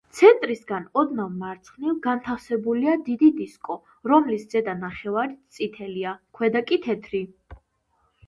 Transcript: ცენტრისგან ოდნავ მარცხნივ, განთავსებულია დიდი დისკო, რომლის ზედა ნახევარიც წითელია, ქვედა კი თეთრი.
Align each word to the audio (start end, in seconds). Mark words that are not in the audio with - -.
ცენტრისგან 0.17 0.85
ოდნავ 1.01 1.33
მარცხნივ, 1.41 1.91
განთავსებულია 2.05 2.95
დიდი 3.09 3.29
დისკო, 3.41 3.77
რომლის 4.11 4.47
ზედა 4.53 4.75
ნახევარიც 4.79 5.59
წითელია, 5.59 6.15
ქვედა 6.39 6.63
კი 6.71 6.79
თეთრი. 6.87 7.21